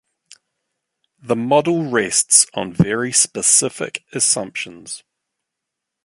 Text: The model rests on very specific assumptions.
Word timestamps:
The 1.21 1.35
model 1.35 1.83
rests 1.87 2.47
on 2.55 2.73
very 2.73 3.11
specific 3.11 4.03
assumptions. 4.11 5.03